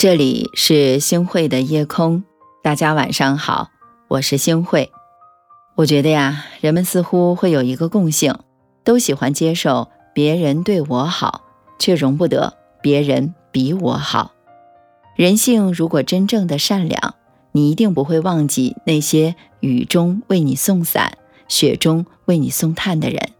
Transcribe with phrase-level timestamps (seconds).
[0.00, 2.24] 这里是星慧的夜空，
[2.62, 3.68] 大家晚上好，
[4.08, 4.90] 我是星慧。
[5.74, 8.34] 我觉得呀，人们似乎会有一个共性，
[8.82, 11.42] 都喜欢接受别人对我好，
[11.78, 14.32] 却容不得别人比我好。
[15.16, 17.16] 人性如果真正的善良，
[17.52, 23.32] 你一定不会忘记那些雨中为你送伞、雪中为你送炭的人，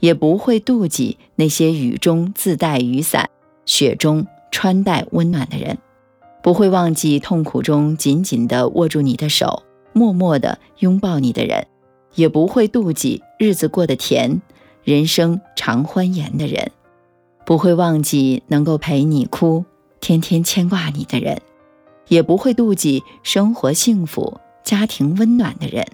[0.00, 3.28] 也不会妒忌那些雨中自带雨伞、
[3.66, 5.76] 雪中穿戴温暖的人。
[6.42, 11.66] 不会忘记痛苦中紧紧地握住你的手，默默地拥抱你的人，
[12.14, 14.40] 也不会妒忌日子过得甜、
[14.84, 16.70] 人生常欢颜的人，
[17.44, 19.64] 不会忘记能够陪你哭、
[20.00, 21.42] 天天牵挂你的人，
[22.06, 25.86] 也不会妒忌生活幸福、家庭温暖的人，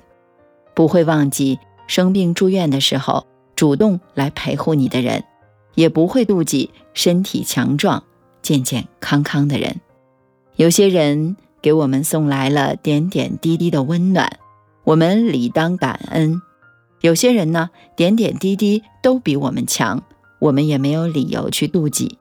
[0.74, 5.24] 不会忘记生病住院的时候主动来陪护你的人，
[5.74, 8.04] 也不会妒忌身体强壮、
[8.42, 9.80] 健健康康的人。
[10.56, 14.38] 有些人给我们送来了点点滴滴的温暖，
[14.84, 16.40] 我们理当感恩；
[17.00, 20.04] 有些人呢，点点滴滴都比我们强，
[20.38, 22.18] 我们也没有理由去妒忌。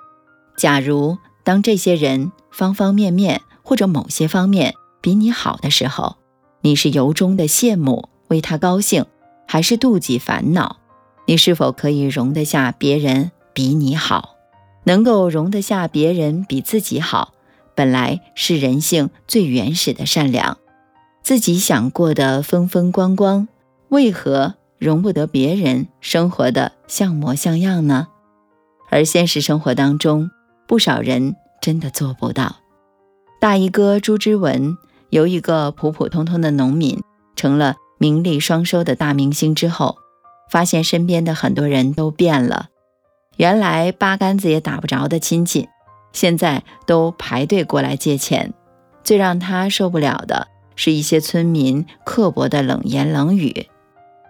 [0.57, 6.15] 假如当这些人方方面面或者某些方面比你好的时候，
[6.61, 9.05] 你是由衷的羡慕，为他高兴，
[9.47, 10.77] 还是妒忌烦恼？
[11.27, 14.37] 你是否可以容得下别人比你好？
[14.85, 17.33] 能够容得下别人比自己好？
[17.75, 20.57] 本来是人性最原始的善良，
[21.21, 23.47] 自己想过的风风光光，
[23.89, 28.07] 为何容不得别人生活的像模像样呢？
[28.89, 30.29] 而现实生活当中，
[30.67, 32.57] 不少人真的做不到。
[33.39, 34.77] 大衣哥朱之文
[35.09, 37.01] 由一个普普通通的农民，
[37.35, 39.97] 成了名利双收的大明星之后，
[40.49, 42.67] 发现身边的很多人都变了，
[43.37, 45.67] 原来八竿子也打不着的亲戚。
[46.13, 48.53] 现在都排队过来借钱，
[49.03, 53.67] 最让他受不了的是一些村民刻薄的冷言冷语。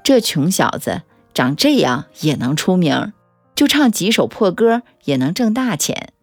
[0.03, 3.13] 这穷小子长这样也能出名，
[3.53, 6.13] 就唱几首破歌也能挣大钱。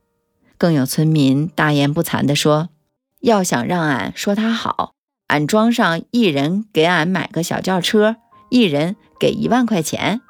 [0.58, 2.68] 更有村民大言不惭地说
[3.20, 4.92] ：“要想让俺说他好，
[5.28, 8.16] 俺庄上一人给俺买个小轿车，
[8.50, 10.20] 一人给一万块钱。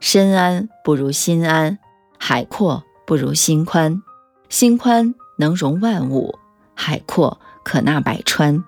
[0.00, 1.78] 身安不如心安，
[2.18, 4.02] 海阔不如心宽。”
[4.52, 6.38] 心宽能容万物，
[6.74, 8.62] 海阔可纳百川。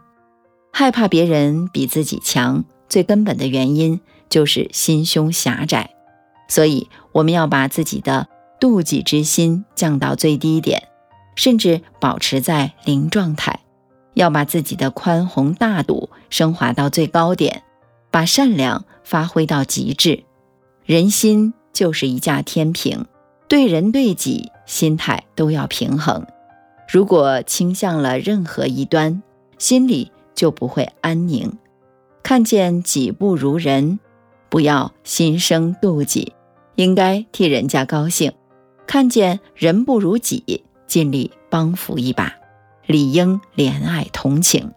[0.72, 4.00] 害怕别人比自己强，最根本的原因
[4.30, 5.90] 就是心胸狭窄。
[6.48, 8.26] 所以，我们要把自己的
[8.58, 10.88] 妒忌之心降到最低点，
[11.36, 13.60] 甚至保持在零状态。
[14.14, 17.62] 要把自己的宽宏大度升华到最高点，
[18.10, 20.24] 把善良发挥到极致。
[20.86, 23.04] 人心就是一架天平。
[23.46, 26.26] 对人对己，心态都要平衡。
[26.88, 29.22] 如果倾向了任何一端，
[29.58, 31.52] 心里就不会安宁。
[32.22, 33.98] 看见己不如人，
[34.48, 36.32] 不要心生妒忌，
[36.74, 38.32] 应该替人家高兴；
[38.86, 42.34] 看见人不如己，尽力帮扶一把，
[42.86, 44.72] 理应怜爱同情。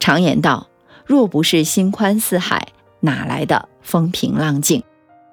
[0.00, 0.66] 常言道：
[1.06, 2.68] 若不是心宽似海，
[3.00, 4.82] 哪来的风平浪静？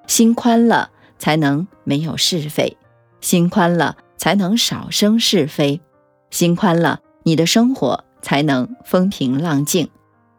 [0.05, 0.91] 心宽了。
[1.19, 2.77] 才能没有是非，
[3.21, 5.81] 心宽了才能少生是非，
[6.31, 9.89] 心宽了你的生活才能风平浪静。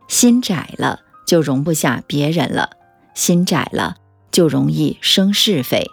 [0.08, 2.70] 心窄了就容不下别人了，
[3.14, 3.96] 心窄了
[4.32, 5.86] 就容易生是非，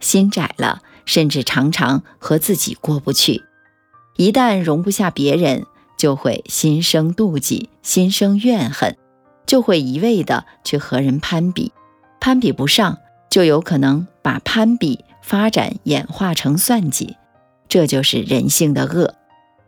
[0.00, 3.42] 心窄了甚至常常和自己过不去。
[4.16, 5.66] 一旦容不下别人，
[5.98, 8.96] 就会心生妒忌，心生怨恨，
[9.46, 11.72] 就会一味的去和人攀比，
[12.20, 12.98] 攀比不上。
[13.38, 17.16] 就有可能把攀比发展演化成算计，
[17.68, 19.14] 这就是人性的恶。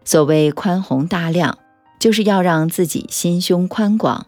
[0.05, 1.57] 所谓宽宏大量，
[2.01, 4.27] 就是要让自己心胸宽广。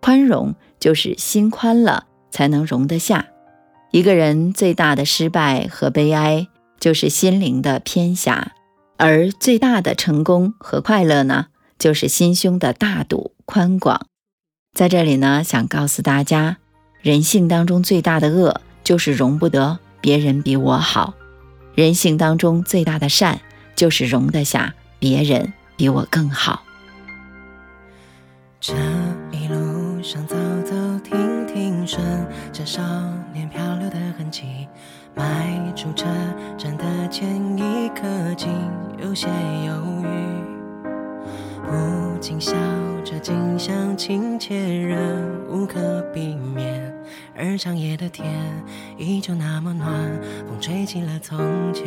[0.00, 3.26] 宽容就是心宽了才能容得下。
[3.90, 6.46] 一个人最大的失败和悲哀，
[6.78, 8.52] 就是心灵的偏狭；
[8.98, 11.46] 而最大的成功和快乐呢，
[11.76, 14.06] 就是心胸的大度宽广。
[14.72, 16.58] 在这里呢，想告诉大家，
[17.00, 18.60] 人性当中最大的恶。
[18.86, 21.14] 就是容不得别人比我好，
[21.74, 23.40] 人性当中最大的善，
[23.74, 26.62] 就是容得下别人比我更好。
[28.60, 28.74] 这
[29.32, 32.00] 一路上走走停停，顺
[32.52, 32.80] 着少
[33.32, 34.44] 年漂流的痕迹，
[35.16, 36.06] 迈出车
[36.56, 37.28] 站的前
[37.58, 38.06] 一刻，
[38.36, 38.48] 竟
[39.02, 39.26] 有些
[39.66, 39.72] 犹
[40.04, 40.06] 豫，
[41.64, 42.52] 不禁笑
[43.04, 44.98] 着，景象亲切，仍
[45.48, 46.92] 无可避免。
[47.34, 48.26] 而长夜的天
[48.96, 49.88] 依旧那么暖，
[50.48, 51.38] 风吹起了从
[51.72, 51.84] 前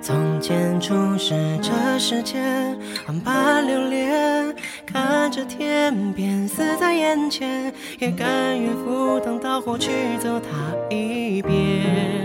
[0.00, 2.78] 从前初识这世间，
[3.08, 4.54] 万般流连，
[4.86, 12.24] 看着天边死在眼前，也甘愿赴汤蹈火去走它一遍。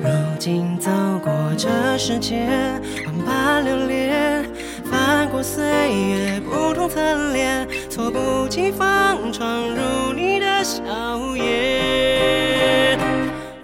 [0.00, 0.08] 如
[0.38, 0.90] 今走
[1.22, 4.44] 过这世间，万般流连，
[5.32, 10.82] 过岁月不同侧脸，措不及防闯入你的笑
[11.34, 12.98] 颜。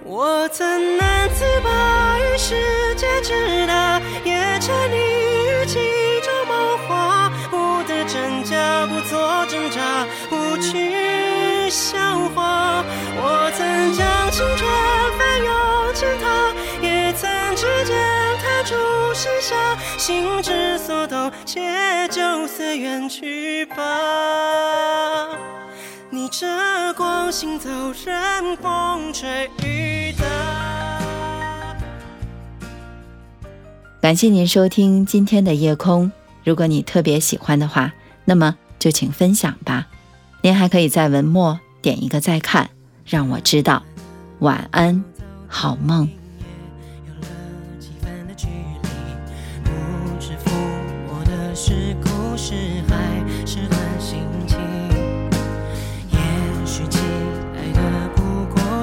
[0.03, 2.55] 我曾难自拔于世
[2.95, 5.77] 界之大，也沉溺于其
[6.21, 11.99] 中梦话，不得真假，不做挣扎，不去笑
[12.33, 12.83] 话。
[13.15, 14.67] 我曾将青春
[15.19, 16.51] 翻涌成她，
[16.81, 17.95] 也曾指尖
[18.41, 18.73] 弹出
[19.13, 20.51] 盛夏，心之，
[22.75, 23.75] 远去吧。
[26.11, 26.47] 逆着
[26.95, 27.69] 光行走，
[28.05, 30.25] 任风吹雨打。
[34.01, 36.11] 感谢您收听今天的夜空。
[36.43, 37.93] 如果你特别喜欢的话，
[38.25, 39.87] 那么就请分享吧。
[40.41, 42.69] 您还可以在文末点一个再看，
[43.05, 43.83] 让我知道。
[44.39, 45.03] 晚安，
[45.47, 46.09] 好梦。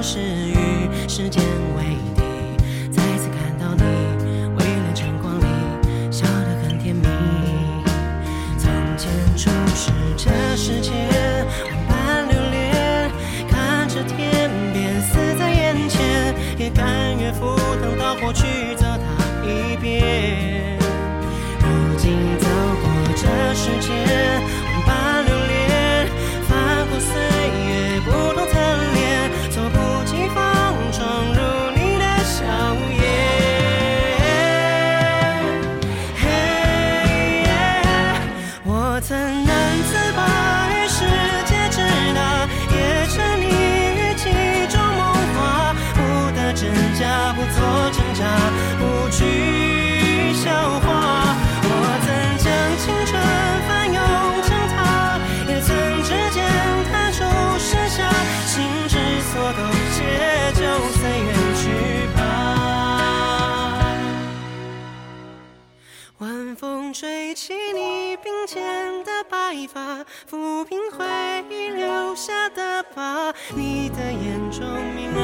[0.08, 0.54] 是雨
[1.08, 1.44] 是天
[70.28, 71.04] 抚平回
[71.50, 73.32] 忆留下的疤。
[73.54, 75.15] 你的眼中明